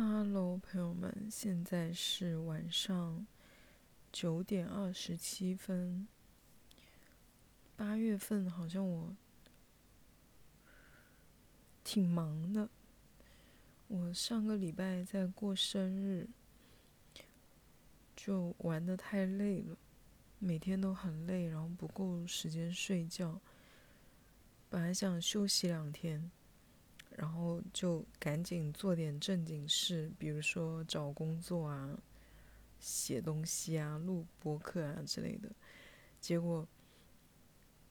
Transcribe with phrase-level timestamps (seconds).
[0.00, 3.26] Hello，朋友们，现在是晚上
[4.12, 6.06] 九点二十七分。
[7.74, 9.16] 八月份好像我
[11.82, 12.68] 挺忙的，
[13.88, 16.28] 我上个礼拜在过生日，
[18.14, 19.76] 就玩的太累了，
[20.38, 23.40] 每天都很累，然后不够时间睡觉。
[24.70, 26.30] 本来想休息两天。
[27.18, 32.00] 然后就赶紧做点正经事，比如说找工作啊、
[32.78, 35.50] 写东西啊、录播客啊之类的。
[36.20, 36.64] 结果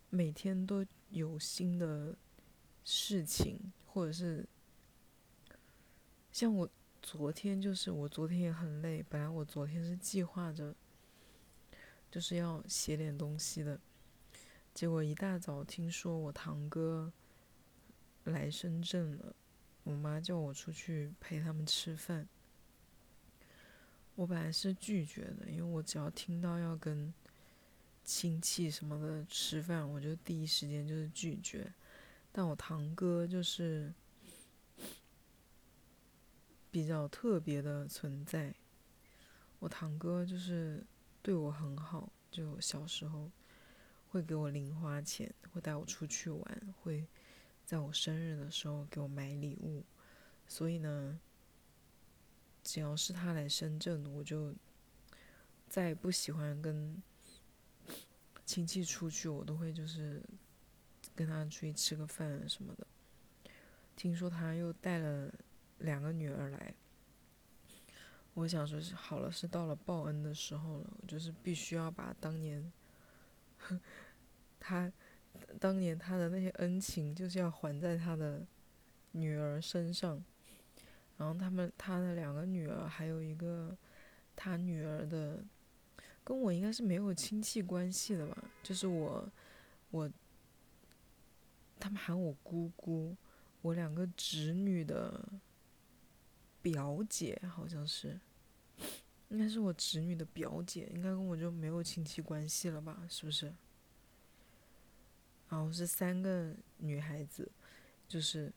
[0.09, 2.15] 每天都有新的
[2.85, 4.47] 事情，或者是
[6.31, 6.69] 像我
[7.01, 9.03] 昨天就是，我昨天也很累。
[9.09, 10.73] 本来我昨天是计划着
[12.09, 13.77] 就是要写点东西的，
[14.73, 17.11] 结果一大早听说我堂哥。
[18.31, 19.35] 来深圳了，
[19.83, 22.27] 我妈叫我出去陪他们吃饭。
[24.15, 27.13] 我本来是拒绝的，因为我只要听到要跟
[28.03, 31.71] 亲戚什么的吃饭，我就第一时间就是拒绝。
[32.31, 33.93] 但我堂哥就是
[36.69, 38.53] 比较特别的存在。
[39.59, 40.85] 我堂哥就是
[41.21, 43.31] 对我很好，就小时候
[44.09, 47.07] 会给我零花钱，会带我出去玩，会。
[47.67, 49.83] 在我生日的时候给我买礼物，
[50.47, 51.19] 所以呢，
[52.63, 54.55] 只要是他来深圳，我就
[55.67, 57.03] 再不喜欢跟
[58.45, 60.23] 亲戚出去，我都会就是
[61.13, 62.87] 跟他出去吃个饭什么的。
[63.97, 65.29] 听说他又带了
[65.79, 66.73] 两个女儿来，
[68.33, 72.71] 我想说是好了，是到了报恩的时候了，我就是必须要把当年
[74.57, 74.89] 他。
[75.59, 78.45] 当年他的那些恩情就是要还在他的
[79.11, 80.23] 女儿身上，
[81.17, 83.75] 然后他们他的两个女儿还有一个
[84.35, 85.43] 他女儿的，
[86.23, 89.31] 跟我应该是没有亲戚关系的吧，就是我
[89.91, 90.11] 我
[91.79, 93.15] 他们喊我姑姑，
[93.61, 95.27] 我两个侄女的
[96.61, 98.19] 表姐好像是，
[99.29, 103.53] 应该是我侄女的表姐，应该跟我就没有亲戚关系了吧，是不是？
[105.49, 107.49] 然后是三个女孩子，
[108.07, 108.51] 就是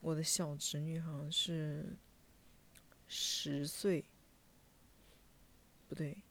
[0.00, 1.96] 我的小侄女好像是
[3.06, 4.04] 十岁，
[5.88, 6.22] 不对，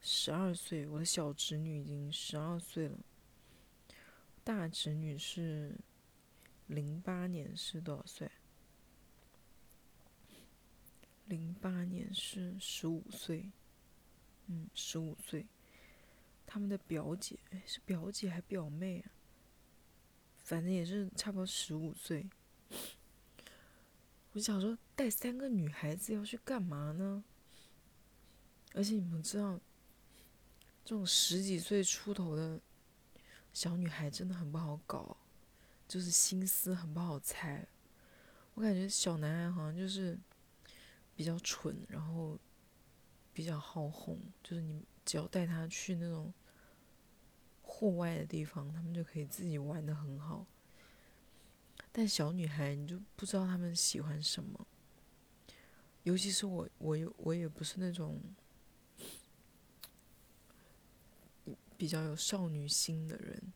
[0.00, 0.86] 十二岁。
[0.86, 2.98] 我的小侄女已经十二岁了，
[4.44, 5.76] 大侄女是
[6.68, 8.30] 零八年是多少岁？
[11.26, 13.50] 零八年是十五岁，
[14.46, 15.46] 嗯，十五岁。
[16.52, 19.08] 他们的表姐，是表姐还表妹啊？
[20.36, 22.28] 反正也是差不多十五岁。
[24.32, 27.24] 我想说，带三个女孩子要去干嘛呢？
[28.74, 29.58] 而且你们知道，
[30.84, 32.60] 这种十几岁出头的
[33.54, 35.16] 小女孩真的很不好搞，
[35.88, 37.66] 就是心思很不好猜。
[38.52, 40.18] 我感觉小男孩好像就是
[41.16, 42.38] 比较蠢，然后
[43.32, 46.30] 比较好哄，就是你只要带他去那种。
[47.82, 50.46] 户外的地方，他们就可以自己玩的很好。
[51.90, 54.68] 但小女孩，你就不知道他们喜欢什么。
[56.04, 58.20] 尤其是我，我有我也不是那种
[61.76, 63.52] 比较有少女心的人，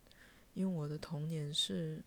[0.55, 2.03] 因为我的童年是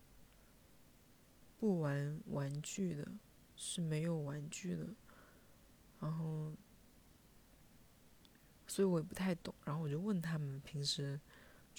[1.58, 3.08] 不玩玩具的，
[3.56, 4.86] 是没有玩具的。
[6.00, 6.52] 然后，
[8.66, 9.54] 所以我也不太懂。
[9.64, 11.18] 然后我就问他们平时。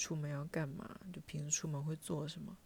[0.02, 1.00] 出门要干嘛？
[1.14, 2.58] 就平时出门会做什么？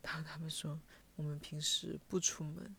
[0.00, 0.80] 然后他们说
[1.16, 2.76] 我们平时不出门。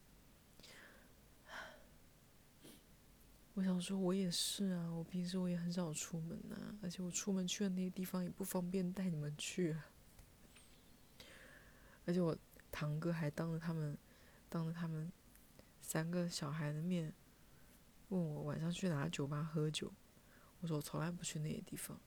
[3.56, 9.76] 我想说，我也是啊，我平时我也很少出门呐，而且我出门去的那些地方也不方便带你们去。
[12.06, 12.38] 而且我
[12.72, 13.98] 堂哥还当着他们，
[14.48, 15.12] 当着他们
[15.82, 17.14] 三个小孩的面，
[18.08, 19.92] 问我晚上去哪酒吧喝酒。
[20.62, 22.00] 我说我从来不去那些地方。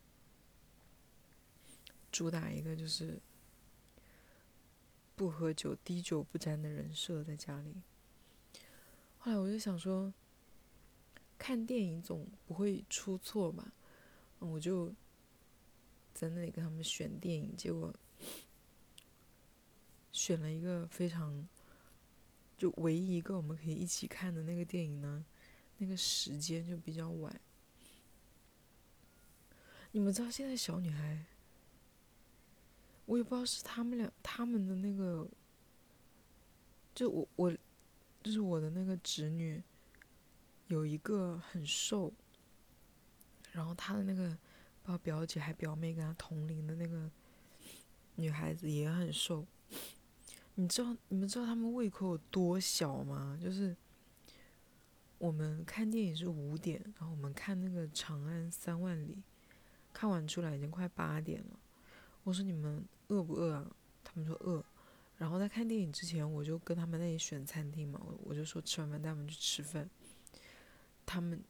[2.11, 3.21] 主打一个就是
[5.17, 7.83] 不喝酒、滴酒不沾的人设在家里。
[9.19, 10.13] 后来我就想说，
[11.39, 13.73] 看电影总不会出错吧？
[14.39, 14.95] 我就
[16.15, 17.95] 在那里跟他们选电影，结果
[20.13, 21.47] 选了一个非常
[22.57, 25.25] 就唯一一个我们可以一起看的那个电影呢，
[25.77, 27.41] 那个时间就比较晚。
[29.93, 31.27] 你们知道现在小女孩？
[33.11, 35.29] 我也不知道是他们俩他们的那个，
[36.95, 37.53] 就我我
[38.23, 39.61] 就是我的那个侄女，
[40.69, 42.13] 有一个很瘦，
[43.51, 44.39] 然后她的那个，
[44.85, 47.11] 包表姐还表妹跟她同龄的那个
[48.15, 49.45] 女孩子也很瘦。
[50.55, 53.37] 你知道你们知道他们胃口有多小吗？
[53.43, 53.77] 就是
[55.19, 59.17] 我们看电影是五点，然后我们看那个《长安三万里》，
[59.93, 61.59] 看完出来已经快八点了。
[62.23, 63.71] 我说你们饿不饿啊？
[64.03, 64.65] 他们说饿。
[65.19, 69.89] 然后在看电影之前，我就跟他们那里选餐厅嘛，我我就说吃完饭带他们去吃饭。
[71.05, 71.41] 他们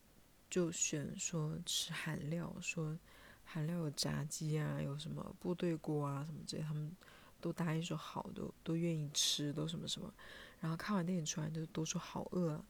[0.51, 2.99] 就选说吃韩料，说
[3.45, 6.95] 韩料有炸鸡啊，有什么部队锅啊什么之类，他们。
[7.43, 10.13] 都答应说好，都都愿意吃，都什么什么，
[10.61, 12.63] 然后看完电影出来就都说好饿啊，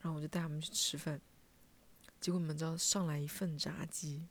[0.00, 1.20] 然后我就带他们去吃饭，
[2.20, 4.26] 结果你们知道上来一份炸鸡，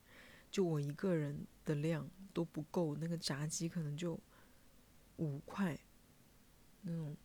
[0.52, 4.20] 就我一个人的量都不够，那个炸鸡可能就
[5.18, 5.78] 五块，
[6.82, 7.16] 那种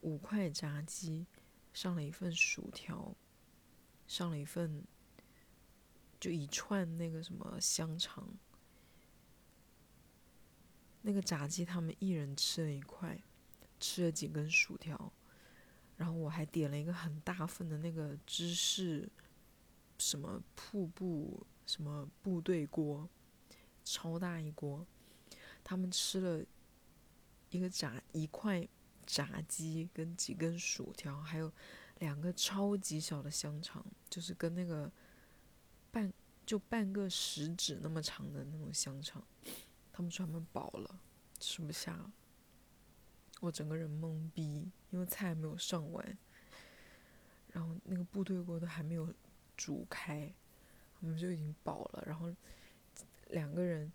[0.00, 1.26] 五块炸鸡，
[1.72, 3.14] 上了一份薯条，
[4.06, 4.84] 上了一份
[6.18, 8.28] 就一串那个什么香肠。
[11.02, 13.22] 那个炸鸡，他们一人吃了一块，
[13.78, 15.12] 吃了几根薯条，
[15.98, 19.06] 然后我还点了一个很大份的那个芝士，
[19.98, 23.06] 什么瀑布，什么部队锅，
[23.84, 24.86] 超大一锅。
[25.62, 26.44] 他们吃了
[27.50, 28.66] 一个炸一块
[29.06, 31.52] 炸鸡跟几根薯条，还有
[32.00, 34.90] 两个超级小的香肠，就是跟那个
[35.90, 36.12] 半
[36.44, 39.22] 就半个食指那么长的那种香肠。
[39.92, 41.00] 他们说他们饱了，
[41.38, 42.12] 吃不下了。
[43.40, 46.18] 我整个人懵逼，因为菜还没有上完，
[47.52, 49.12] 然后那个部队锅都还没有
[49.56, 50.32] 煮开，
[51.00, 52.02] 他们就已经饱了。
[52.06, 52.34] 然后
[53.30, 53.92] 两个人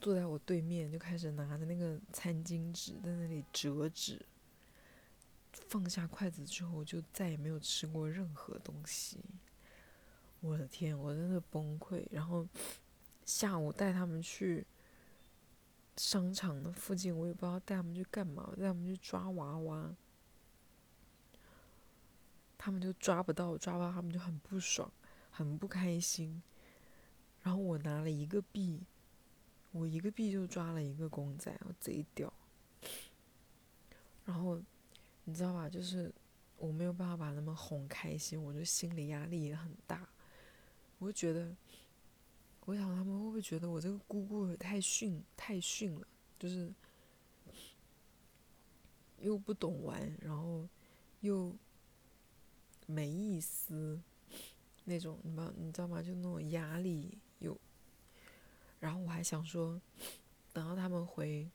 [0.00, 4.24] 坐在我对面，就开始拿着那个餐巾纸在那里折纸。
[5.52, 9.18] 放下筷子之后，就再也没有吃过任何东西。
[10.40, 12.06] 我的天，我真的崩溃。
[12.10, 12.46] 然后
[13.24, 14.66] 下午带他们去。
[15.98, 19.94] 商场的附近，我也不知道带他们去干嘛，带他们去抓娃娃，
[22.56, 24.90] 他们就抓不到，抓不到他们就很不爽，
[25.30, 26.42] 很不开心。
[27.42, 28.80] 然后我拿了一个币，
[29.72, 32.32] 我一个币就抓了一个公仔，我贼屌。
[34.24, 34.60] 然后
[35.24, 36.12] 你知道吧，就是
[36.56, 40.08] 我没有办法把他们哄开心，我就心理压力也很大，
[40.98, 41.54] 我就觉得。
[42.64, 46.06] 我想他们会不会觉得我这个姑姑太逊太逊了，
[46.38, 46.72] 就是
[49.18, 50.68] 又不懂玩，然后
[51.22, 51.52] 又
[52.86, 54.00] 没意思
[54.84, 56.00] 那种，你知你知道吗？
[56.00, 57.56] 就那种压力有。
[58.80, 59.80] 然后我还想说，
[60.52, 61.48] 等到他们回，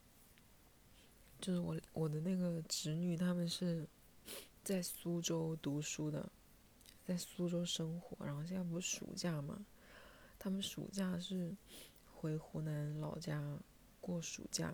[1.41, 3.87] 就是我我的那个侄女，他们是
[4.63, 6.29] 在苏州读书的，
[7.05, 9.65] 在苏州生活，然后现在不是暑假嘛。
[10.39, 11.55] 他们暑假是
[12.13, 13.43] 回湖南老家
[13.99, 14.73] 过暑假，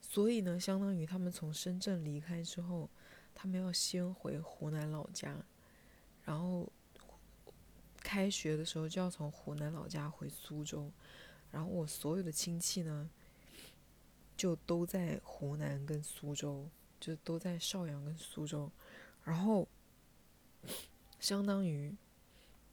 [0.00, 2.88] 所以呢，相当于他们从深圳离开之后，
[3.34, 5.36] 他们要先回湖南老家，
[6.24, 6.72] 然后
[8.12, 10.92] 开学的时候就要从湖南老家回苏州，
[11.50, 13.08] 然后我所有的亲戚呢，
[14.36, 16.68] 就都在湖南跟苏州，
[17.00, 18.70] 就都在邵阳跟苏州，
[19.24, 19.66] 然后
[21.18, 21.96] 相当于。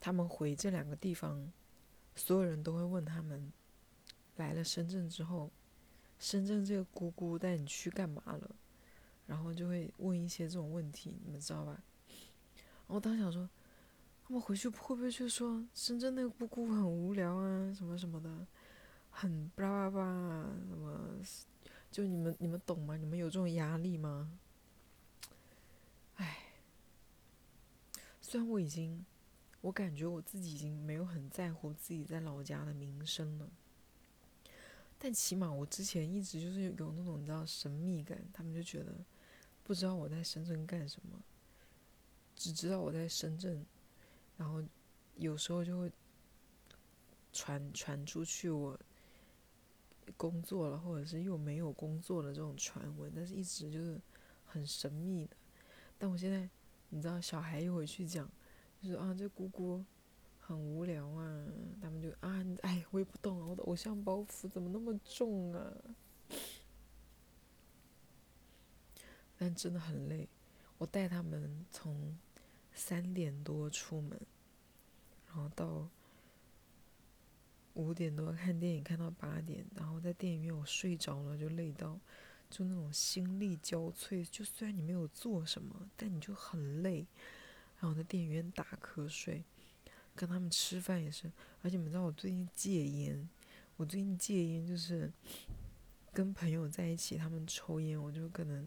[0.01, 1.51] 他们回这两个地方，
[2.15, 3.51] 所有人都会问他们，
[4.37, 5.51] 来了深圳之后，
[6.17, 8.55] 深圳这个姑姑带你去干嘛了？
[9.27, 11.83] 然后就会问一些这种问题，你们知道吧？
[12.87, 13.49] 我当时想说，
[14.29, 18.45] 他们回去会不会就说深圳那个姑姑很无聊啊，什么什么的，
[19.09, 21.19] 很巴拉巴拉，什么？
[21.89, 22.95] 就你们你们懂吗？
[22.95, 24.37] 你们有这种压力吗？
[26.17, 26.53] 唉，
[28.21, 29.03] 虽然我已经。
[29.61, 33.49] 我感觉我自己已经没有很在乎自己在老家的名声了，
[34.97, 38.93] 但起码我之前一直就是有那种你知道神秘感，他们就觉得
[39.61, 41.19] 不知道我在深圳干什么，
[42.37, 43.65] 只知道我在深圳，
[44.39, 44.63] 然后
[45.17, 45.91] 有时候就会
[47.31, 48.79] 传传出去我
[50.15, 53.99] 工作了，或者是又没有工作的这种传闻，但是一直就是
[54.45, 55.35] 很神秘的。
[55.97, 56.49] 但我现在
[56.89, 58.27] 你知道，小孩一回去讲。
[58.81, 59.83] 就是啊，这姑姑
[60.39, 61.45] 很无聊啊，
[61.81, 65.69] 他们就啊，哎，我也不懂啊，我的偶像包袱怎么那么重啊？
[69.35, 70.29] 但真的很累，
[70.77, 72.17] 我带他们从
[72.79, 74.17] 三点多出门，
[75.27, 75.89] 然后到
[77.73, 81.99] 五点多看电影看到八点，然后在电影院我睡着了就累到
[82.49, 84.25] 就那种心力交瘁。
[84.31, 87.05] 就虽然你没有做什么，但你就很累。
[87.81, 89.43] 然后在电影院打瞌睡，
[90.15, 91.29] 跟他们吃饭也是。
[91.61, 93.29] 而且你们知道我最近戒烟，
[93.75, 95.11] 我最近戒烟就是
[96.13, 98.65] 跟朋友在一起，他们抽烟，我就可能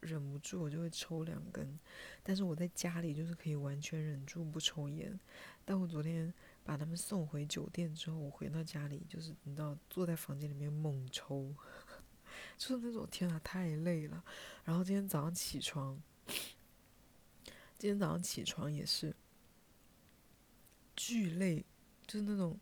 [0.00, 1.78] 忍不住，我就会抽两根。
[2.22, 5.18] 但是我在家里就是可以完全忍住不抽烟。
[5.64, 6.32] 但我昨天
[6.64, 11.54] 把他们送回酒店之后，我回到家里就是你知道坐在房间里面猛抽，
[12.56, 14.24] 就是那种天啊太累了。
[14.64, 16.00] 然后今天早上起床。
[17.78, 19.14] 今天早上起床也是
[20.94, 21.64] 巨累，
[22.06, 22.58] 就是那种。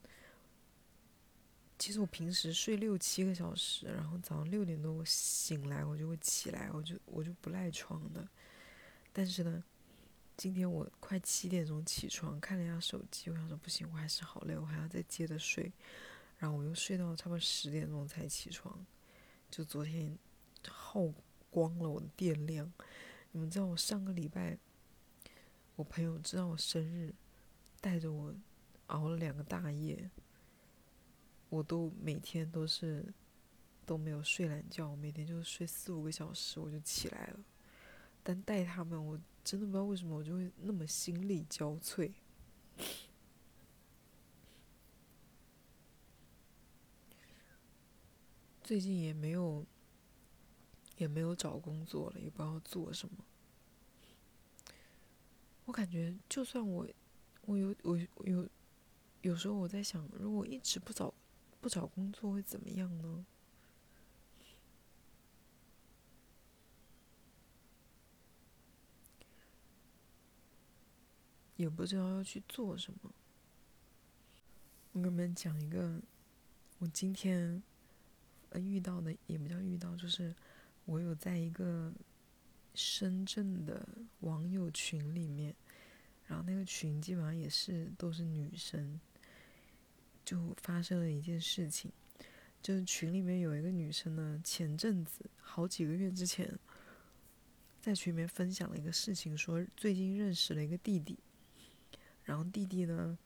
[1.85, 8.27] 其实我平时睡六七个小时，然后早上六点多我醒来，我就会起来，我就我就不赖床的。
[9.13, 9.63] 但是呢，
[10.35, 15.71] 今天我快七点钟起床，看了一下手机，我想说不行，我还是好累，我还要再接着睡。
[16.39, 18.83] 然后我又睡到差不多十点钟才起床，
[19.51, 20.19] 就昨天
[20.67, 21.13] 耗
[21.51, 22.73] 光了我的电量。
[23.33, 24.57] 你们知道我上个礼拜。
[25.77, 27.13] 我朋友知道我生日，
[27.83, 28.35] 带着我
[28.87, 30.09] 熬了两个大夜，
[31.55, 33.15] 我都每天都是
[33.87, 37.39] 都没有睡懒觉，每天就睡四五个小时我就起来了。
[38.25, 42.11] 但带他们，我真的不知道为什么我就会那么心力交瘁。
[48.65, 49.65] 最近也没有
[50.97, 53.25] 也没有找工作了，也不知道做什么。
[55.67, 56.85] 我感觉，就算我，
[57.43, 58.49] 我有我有，
[59.23, 61.15] 有时候我在想，如果一直不找
[61.65, 63.25] 不找工作会怎么样呢？
[71.57, 73.11] 也不知道要去做什么。
[74.93, 76.03] 我给你们讲一个，
[76.81, 77.63] 我今天
[78.51, 80.35] 呃遇到的，也不叫遇到，就是
[80.85, 81.91] 我有在一个。
[82.77, 83.89] 深圳的
[84.23, 85.55] 网友群里面，
[86.27, 89.01] 然后那个群基本上也是都是女生，
[90.25, 91.93] 就发生了一件事情，
[92.63, 96.59] 就是群里面有一个女生呢，前阵子好几个月之前，
[97.81, 101.19] 在群里面分享了一个事情，说最近认识了一个弟弟，
[102.23, 103.19] 然后弟弟呢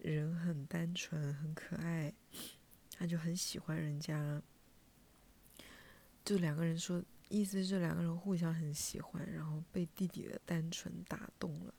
[0.00, 2.12] 人很单纯很可爱，
[2.90, 4.42] 他就很喜欢人家，
[6.24, 7.02] 就两个人说。
[7.30, 11.74] 意思是两个人互相很喜欢，然后被弟弟的单纯打动了。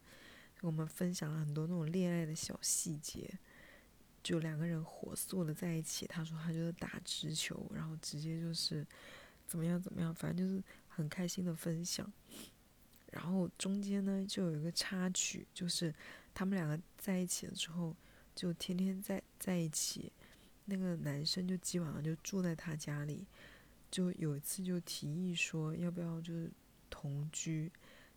[0.62, 3.34] 我们分享了很多那种恋爱的小细节，
[4.24, 6.06] 就两个人火速的在一起。
[6.08, 8.86] 他说他就是打直球，然后直接就是
[9.46, 12.12] 怎么样怎么样，反正就是很开心的分享。
[13.12, 15.94] 然后中间呢就有一个插曲，就是
[16.34, 17.96] 他们两个在一起了之后，
[18.36, 20.12] 就天天在在一起。
[20.66, 23.26] 那个男生就基本上就住在他家里。
[23.90, 26.52] 就有一次就提议说要不要就是
[26.92, 27.72] 同居，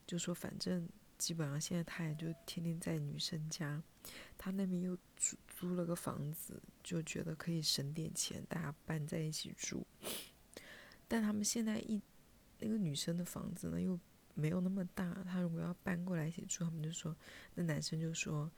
[0.07, 3.83] 就说反正基本上现在他也就天天在女生家，
[4.37, 9.87] 他那边又住租了个房子，就觉得可以省点钱，大家搬在一起住。
[11.07, 12.03] 但他们现在一
[12.59, 13.97] 那个女生的房子呢又
[14.35, 17.17] 没有那么大，他如果要搬过来一起住，他们就说
[17.55, 18.51] 那男生就说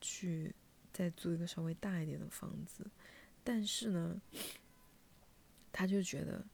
[0.00, 0.54] 去
[0.92, 2.88] 再租一个稍微大一点的房子，
[3.42, 4.22] 但是呢，
[5.72, 6.46] 他就觉得。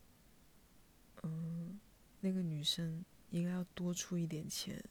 [1.23, 1.79] 嗯，
[2.21, 4.83] 那个女生应该要多出一点钱，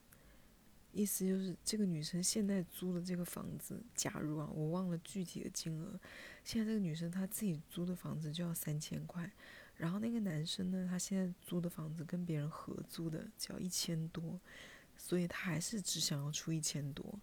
[1.00, 5.98] 意思就是这个女生现在租的这个房子，假如啊，我忘了具体的金额，
[6.44, 9.32] 现在这个女生她自己租的房子就要三千块，
[9.78, 14.38] 然后那个男生呢，他现在租的房子跟别人合租的只要一千多，
[14.98, 17.18] 所以他还是只想要出一千多，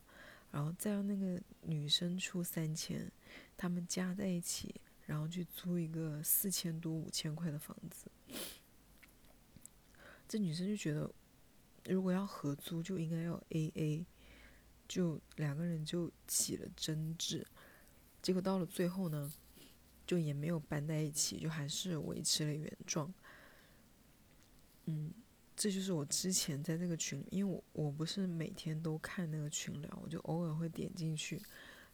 [0.50, 3.12] 然后再让那个女生出三千，
[3.58, 8.10] 他们加在一起，然后去租一个四千多五千块的房子。
[10.26, 11.08] 这女生就觉得，
[11.88, 14.06] 如果要合租就应该要 A A，
[14.88, 17.46] 就两个人就起了争执，
[18.20, 19.32] 结果到了最后呢，
[20.06, 23.12] 就也没有搬在一起，就还是维持了原状。
[24.86, 25.12] 嗯，
[25.56, 31.40] 这就是我之前在这个群，因为我我不是每天都看那个群聊，我就偶尔会点进去，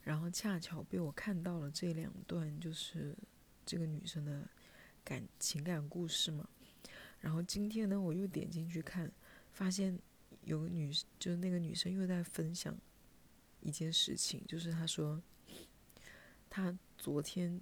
[0.03, 3.17] 然后恰巧被我看到了这两段，就是
[3.65, 4.47] 这个女生的
[5.05, 6.49] 感情感故事嘛。
[7.21, 9.11] 然后今天呢，我又点进去看，
[9.53, 9.99] 发现
[10.43, 12.77] 有个女，就是那个女生又在分享
[13.61, 15.23] 一件事情，就是她说，
[16.51, 17.61] 她昨天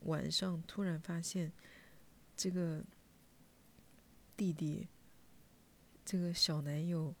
[0.00, 1.52] 晚上突然发现
[2.36, 2.84] 这个
[4.36, 4.88] 弟弟，
[6.04, 7.14] 这个小男友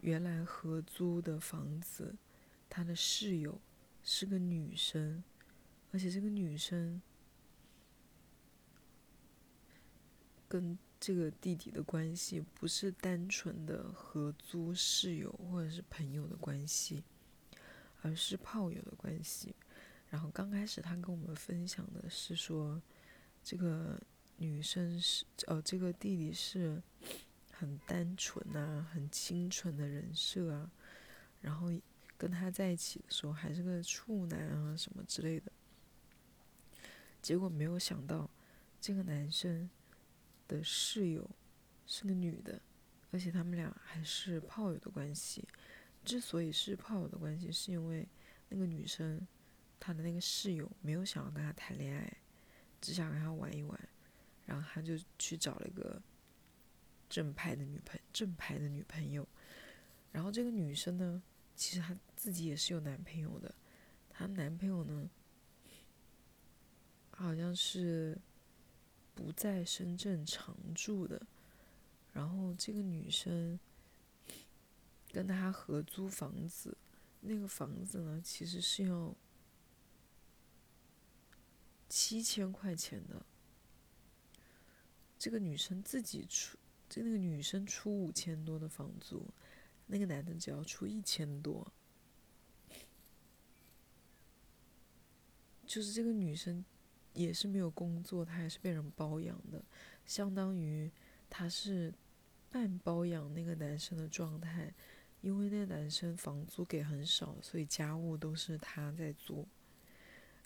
[0.00, 2.16] 原来合租的房子，
[2.68, 3.60] 他的室友
[4.02, 5.22] 是个女生，
[5.92, 7.00] 而且这个女生。
[10.46, 17.04] 跟这个弟弟的关系不是单纯的合租室友或者是朋友的关系，
[18.00, 19.54] 而是炮友的关系。
[20.08, 22.80] 然后刚开始他跟我们分享的是说，
[23.42, 24.00] 这个
[24.38, 26.82] 女生是呃，这个弟弟是
[27.52, 30.70] 很单纯啊，很清纯的人设啊，
[31.42, 31.68] 然后
[32.16, 35.52] 跟他在一起的时候还是个处男啊什么之类的。
[37.20, 38.30] 结果没有想到，
[38.80, 39.68] 这个男生
[40.56, 41.28] 的室友
[41.86, 42.60] 是个女的，
[43.10, 45.46] 而且他们俩还是炮友的关系。
[46.04, 48.08] 之所以是炮友的关系，是因为
[48.48, 49.26] 那个女生
[49.80, 52.16] 她的那个室友没有想要跟他谈恋爱，
[52.80, 53.88] 只想跟他玩一玩，
[54.46, 56.00] 然后他就去找了一个
[57.08, 59.26] 正派的女朋正牌的女朋友。
[60.12, 61.22] 然后这个女生呢，
[61.56, 63.54] 其实她自己也是有男朋友的，
[64.08, 65.10] 她男朋友呢。
[67.16, 68.20] 好像是
[69.14, 71.24] 不在深圳常住的，
[72.12, 73.58] 然后这个女生
[75.12, 76.76] 跟他合租房子，
[77.20, 79.14] 那个房子呢其实是要
[81.88, 83.24] 七千块钱的，
[85.16, 89.26] 这个女生自己出，就那个女生出五千多的房租，
[89.86, 91.72] 那个男的只要出一千多，
[95.64, 96.64] 就是这个女生。
[97.14, 99.64] 也是没有工作，他还是被人包养的，
[100.04, 100.90] 相当于
[101.30, 101.94] 他是
[102.50, 104.74] 半包养那个男生的状态，
[105.20, 109.46] 因为那个男生房租给很少，所以家务都是他在做。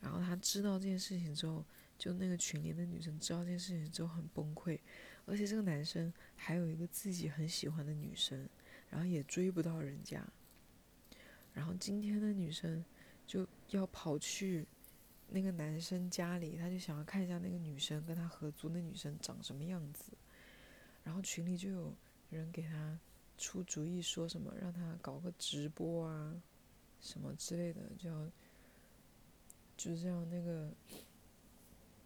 [0.00, 1.64] 然后他知道这件事情之后，
[1.98, 4.78] 就那个群里的女生知道这件事情之后很崩溃，
[5.24, 8.48] 而且这个男生还有一个自己很喜欢的女生，
[8.90, 10.22] 然后也追不到人家。
[11.54, 12.84] 然后今天的女生
[13.26, 14.66] 就要跑去。
[15.30, 20.12] 那个男生家里，他就想要看一下那个女生跟他合租那女生长什么样子，
[21.04, 21.94] 然后群里就有
[22.30, 22.98] 人给他
[23.36, 26.42] 出主意，说什么让他搞个直播啊，
[27.00, 28.30] 什么之类的，叫
[29.76, 30.72] 就是这样那个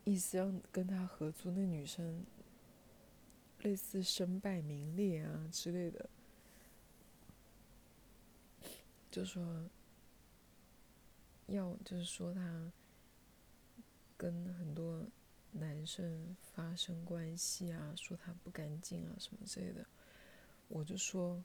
[0.03, 2.25] 意思，让跟他合租那女生
[3.61, 6.11] 类似身败名裂啊之类的，
[9.13, 9.71] 就说
[11.47, 12.73] 要就是说他。
[14.23, 15.05] 跟很多
[15.51, 19.85] 男生发生关系啊，说他不干净啊什么之类的，
[20.69, 21.43] 我就说，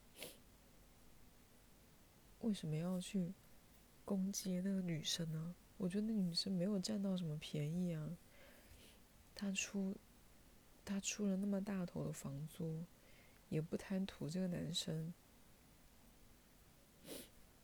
[2.42, 3.34] 为什么要去
[4.06, 5.56] 攻击那个女生呢？
[5.78, 8.16] 我觉得那女生没有占到什么便宜啊，
[9.34, 9.96] 她出，
[10.86, 12.84] 她出了那么大头的房租，
[13.50, 15.12] 也不贪图这个男生，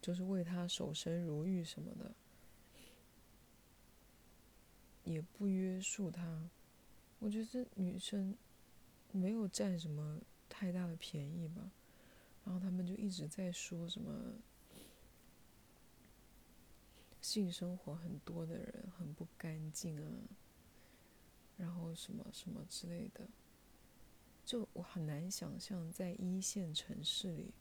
[0.02, 2.16] 就是为他守身如玉什么的。
[5.14, 6.50] 也不约束他，
[7.20, 8.36] 我觉得这女生
[9.12, 11.72] 没有占什么太大的便宜吧。
[12.44, 14.34] 然后他们就一直在说什么
[17.22, 20.12] 性生活很多的人很不干净啊，
[21.56, 23.30] 然后什么什么之类的。
[24.44, 27.54] 就我很难想象在一线城市里，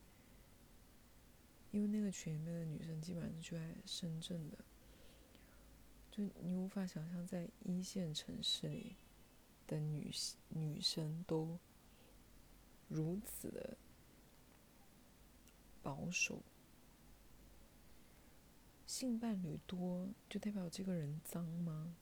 [1.70, 4.58] 因为那个群里面的女生基本上就在深圳的。
[6.12, 8.94] 就你无法想象，在一线城市里
[9.66, 10.10] 的女
[10.50, 11.58] 女生都
[12.86, 13.78] 如此的
[15.82, 16.42] 保守。
[18.86, 21.96] 性伴侣多，就代表这个人脏吗？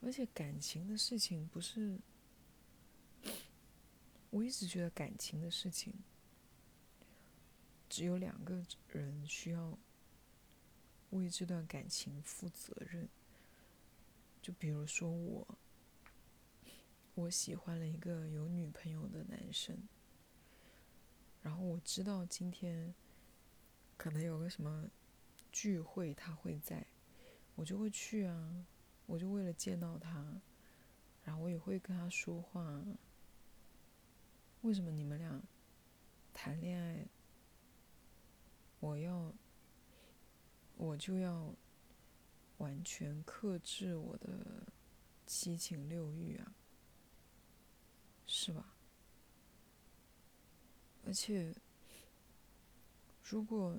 [0.00, 1.98] 而且感情的事情不是，
[4.30, 5.92] 我一直觉得感情的事情
[7.90, 9.78] 只有两个人需要。
[11.10, 13.08] 为这段感情负责任。
[14.42, 15.58] 就比如说我，
[17.14, 19.76] 我喜欢了一个有女朋友的男生，
[21.42, 22.94] 然后我知道今天
[23.96, 24.88] 可能有个什么
[25.50, 26.86] 聚会他会在，
[27.56, 28.64] 我就会去啊，
[29.06, 30.40] 我就为了见到他，
[31.24, 32.84] 然后我也会跟他说话。
[34.62, 35.42] 为什么你们俩
[36.32, 37.06] 谈恋爱，
[38.78, 39.32] 我要？
[40.76, 41.54] 我就要
[42.58, 44.66] 完全克制我的
[45.26, 46.54] 七情六欲啊，
[48.26, 48.74] 是吧？
[51.06, 51.54] 而且，
[53.24, 53.78] 如果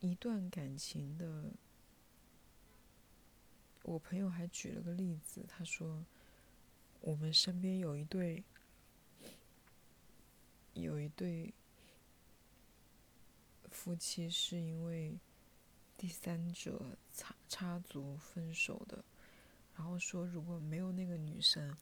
[0.00, 1.52] 一段感情的，
[3.84, 6.04] 我朋友还举了个例子，他说，
[7.00, 8.42] 我们身边有一对，
[10.74, 11.54] 有一对
[13.70, 15.18] 夫妻是因为。
[16.02, 19.04] 第三者插插足分手的，
[19.76, 21.76] 然后说如果没有那个女生，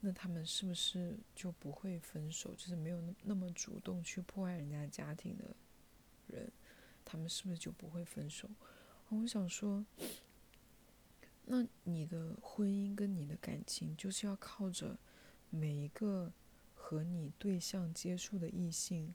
[0.00, 2.54] 那他们是不是就不会分手？
[2.56, 5.56] 就是没有那那么主动去破坏人家家庭的
[6.26, 6.52] 人，
[7.06, 8.50] 他们是不是就不会分手？
[9.08, 9.82] 我想说，
[11.46, 14.98] 那你的婚姻跟你的感情，就是要靠着
[15.48, 16.30] 每一个
[16.74, 19.14] 和你对象接触的异性，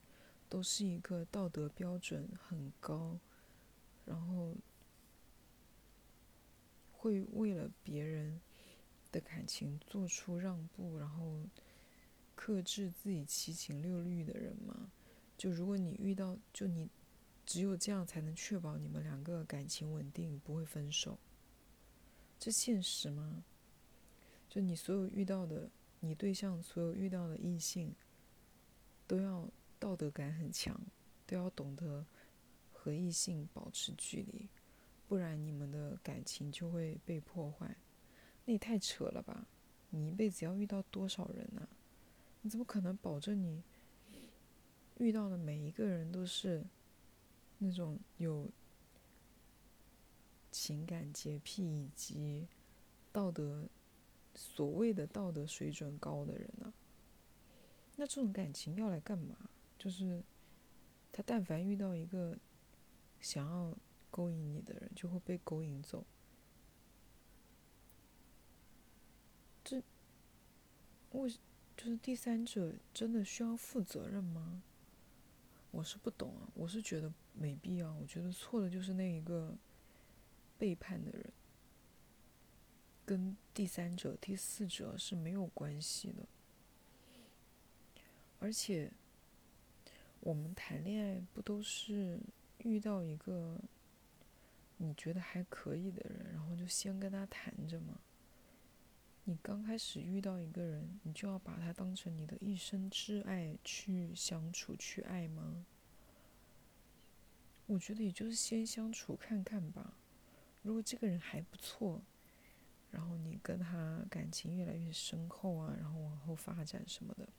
[0.50, 3.20] 都是一个道德标准很高，
[4.06, 4.56] 然后
[6.92, 8.40] 会为了别人。
[9.14, 11.40] 的感情做出让步，然后
[12.34, 14.92] 克制自己七情六欲的人吗？
[15.38, 16.90] 就如果你遇到，就你
[17.46, 21.20] 只有这样才能确保你们两个感情稳定，不会分手。
[22.40, 23.44] 这现实吗？
[24.50, 27.94] 就你所有遇到的，你对象所有遇到的异性，
[29.06, 30.76] 都要道德感很强，
[31.28, 32.04] 都要懂得
[32.84, 34.50] 和异性保持距离，
[35.08, 37.74] 不然你们的感情就会被破坏。
[38.44, 39.48] 那也太扯了吧！
[39.90, 41.66] 你一辈子要遇到多少人呢？
[42.42, 43.64] 你怎么可能保证你
[44.98, 46.62] 遇到的每一个人都是
[47.58, 48.50] 那种有
[50.52, 52.46] 情感洁癖以及
[53.14, 53.66] 道德
[54.36, 56.74] 所谓的道德水准高的人呢？
[57.96, 59.38] 那这种感情要来干嘛？
[59.80, 60.22] 就是
[61.14, 62.38] 他但凡遇到一个
[63.24, 63.76] 想要
[64.12, 66.06] 勾引你的人，就会被勾引走。
[69.64, 69.82] 这，
[71.12, 71.30] 为
[71.78, 74.62] 就是第三者真的需要负责任吗？
[75.72, 77.94] 我是不懂啊，我是觉得没必要。
[77.94, 79.58] 我觉得错的就是那一个
[80.60, 81.32] 背叛的人，
[83.06, 86.28] 跟第三者、第四者是没有关系的。
[88.40, 88.92] 而且，
[90.20, 92.20] 我们谈恋爱不都是
[92.60, 93.60] 遇到一个
[94.78, 98.00] 你觉得还可以的人，然后就先跟他谈着嘛？
[99.26, 105.66] 你刚开始遇到一个人，你就要把他当成你的一生挚爱去相处、去爱吗？
[107.66, 109.94] 我觉得也就是先相处看看吧。
[110.62, 112.02] 如果这个人还不错，
[112.92, 117.30] 然后你跟他感情越来越深厚啊，然后往后发展什么的。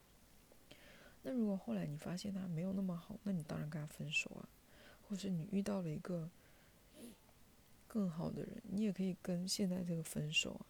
[1.22, 4.48] 那如果后来你发现他没有那么好，那你当然跟他分手啊。
[5.08, 6.30] 或者你遇到了一个
[7.86, 10.66] 更好的人，你也可以跟现在这个分手啊。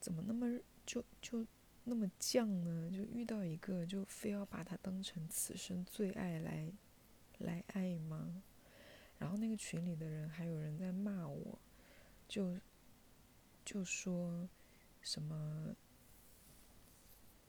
[0.00, 1.46] 怎么那么就就
[1.84, 2.90] 那么犟呢？
[2.90, 6.72] 就遇到一个就非要把他当成此生最爱来
[7.38, 8.42] 来爱吗？
[9.18, 11.58] 然后那个群里的人还有人在骂我，
[12.26, 12.56] 就
[13.64, 14.48] 就说
[15.00, 15.76] 什么，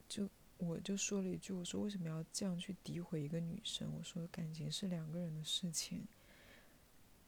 [0.07, 0.29] 就
[0.65, 3.91] 我就说了一句，我说为什么要这样去诋毁一个女生？
[3.97, 6.07] 我说感情是两个人的事情，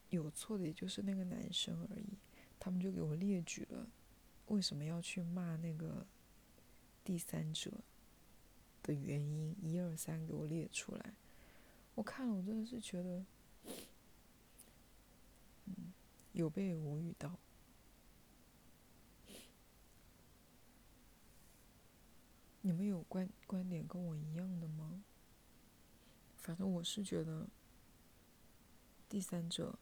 [0.10, 2.18] 有错的也就是那个男生而已。
[2.60, 3.88] 他们就给我列举了。
[4.48, 6.06] 为什么要去骂那个
[7.04, 7.72] 第三者
[8.82, 9.56] 的原因？
[9.62, 11.14] 一二三，给我列出来。
[11.96, 13.26] 我看了，我真的是觉得，
[15.66, 15.94] 嗯，
[16.34, 17.38] 有被无语到。
[22.66, 25.04] 你们有观观点跟我一样的吗？
[26.36, 27.48] 反正我是觉得，
[29.08, 29.78] 第三者，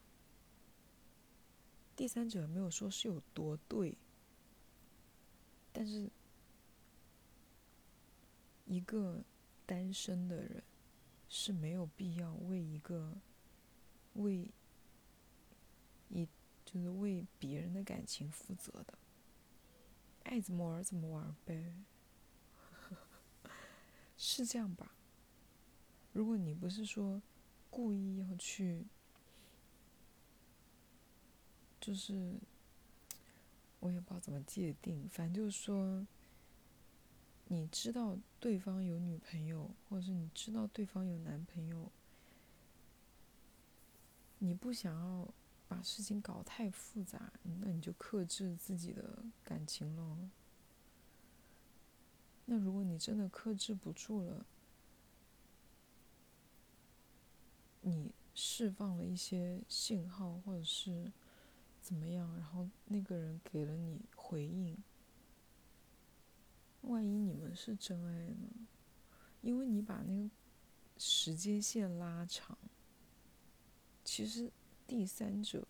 [1.96, 3.96] 第三者没有说是有多对。
[5.72, 6.10] 但是，
[8.66, 9.24] 一个
[9.64, 10.62] 单身的人
[11.30, 13.16] 是没有必要为一个
[14.12, 14.52] 为
[16.10, 16.28] 一
[16.66, 18.98] 就是为别人的感情负责的，
[20.24, 21.74] 爱怎么玩怎么玩呗，
[24.16, 24.94] 是这样吧？
[26.12, 27.20] 如果你不是说
[27.70, 28.84] 故意要去，
[31.80, 32.34] 就是。
[33.80, 36.06] 我也不知道怎么界定，反正就是说，
[37.48, 41.92] 你知道对方有女朋友，或者是你知道对方有男朋友，
[44.38, 45.28] 你不想要
[45.68, 50.16] 把事情搞太复杂，那你就克制自己的感情喽。
[52.46, 54.46] 那如果你真的克制不住了，
[57.82, 61.12] 你释放了一些信号，或者是。
[61.80, 62.34] 怎么样？
[62.38, 64.74] 然后那个人给了你回应，
[66.80, 68.48] 万一你们是真爱呢？
[69.42, 70.30] 因为你把那个
[70.96, 72.56] 时间线拉长，
[74.02, 74.50] 其实
[74.86, 75.68] 第三者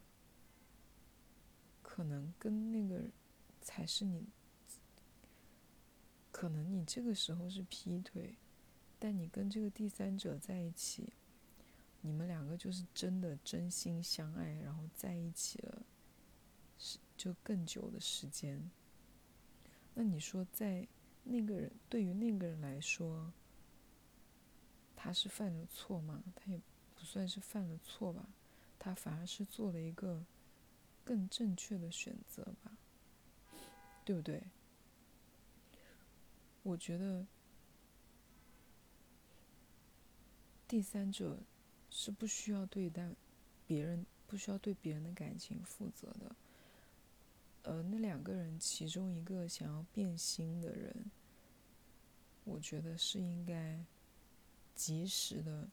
[1.82, 3.10] 可能跟那个
[3.60, 4.28] 才是你，
[6.44, 8.34] 可能你这个时候是劈腿，
[8.98, 11.10] 但你跟这个第三者在一起，
[12.02, 15.86] 你们两个就是真的真心相爱，然后在一起了。
[16.76, 18.70] 是就更久的时间，
[19.94, 20.86] 那你说在
[21.22, 23.32] 那个人对于那个人来说，
[24.94, 26.22] 他是犯了错吗？
[26.36, 26.60] 他也
[26.94, 28.28] 不算是犯了错吧，
[28.78, 30.22] 他反而是做了一个
[31.06, 32.76] 更正确的选择吧，
[34.04, 34.42] 对不对？
[36.64, 37.24] 我觉得
[40.66, 41.38] 第三者
[41.90, 43.14] 是不需要对待
[43.66, 46.34] 别人，不需要对别人的感情负责的。
[47.62, 51.10] 呃，那两个人其中一个想要变心的人，
[52.44, 53.78] 我觉得是应该
[54.74, 55.68] 及时的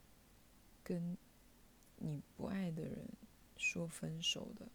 [0.83, 1.17] 跟
[1.95, 3.07] 你不爱的人
[3.55, 4.67] 说分手的，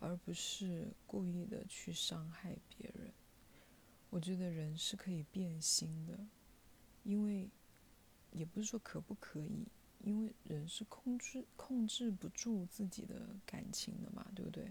[0.00, 3.12] 而不是故意的去伤害别人。
[4.12, 6.18] 我觉得人是可以变心的，
[7.02, 7.48] 因为
[8.30, 9.66] 也不是说可不可以，
[10.04, 14.70] 因为人是控制控制不住自己的感情的嘛，对不对？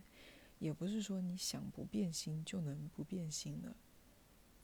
[0.59, 3.75] 也不是说你想不变心就能不变心的，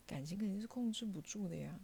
[0.06, 1.80] 感情肯定是控制不住的呀。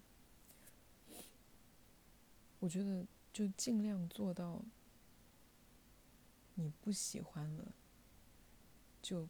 [2.60, 4.64] 我觉得就尽量做到，
[6.54, 7.74] 你不喜欢了，
[9.02, 9.28] 就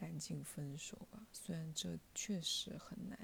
[0.00, 1.26] 赶紧分手吧。
[1.32, 3.18] 虽然这确实很难，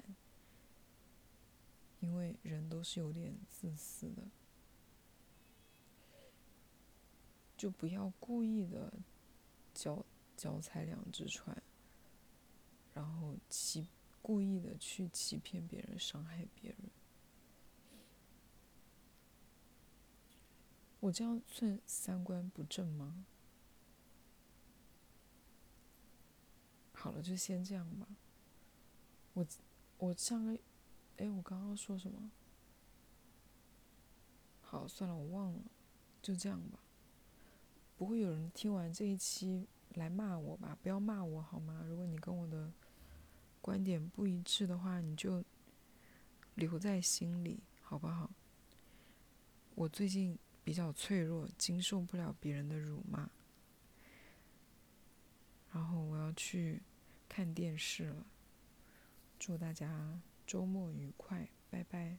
[1.99, 4.27] 因为人都是有点自私的，
[7.57, 8.93] 就不要故意的
[9.73, 10.05] 脚。
[10.37, 11.63] 脚踩两只船，
[12.93, 13.87] 然后欺
[14.21, 16.77] 故意的去欺骗别人、伤害别人，
[20.99, 23.25] 我这样算三观不正吗？
[26.99, 28.07] 好了，就先这样吧。
[29.33, 29.45] 我
[29.99, 30.59] 我上个，
[31.17, 32.31] 哎，我刚刚说什么？
[34.61, 35.59] 好，算了，我忘了，
[36.21, 36.79] 就这样吧。
[37.95, 39.67] 不会有人听完这一期。
[39.93, 41.81] 来骂我吧，不要骂我好吗？
[41.87, 42.71] 如果你跟我的
[43.61, 45.43] 观点不一致的话，你就
[46.53, 48.29] 留在心里，好不好？
[49.73, 53.27] 我最近比较脆弱，经受不了别人的辱骂。
[55.77, 56.81] 然后我要去
[57.29, 58.25] 看电视了。
[59.37, 62.17] 祝大家周末愉快，拜拜。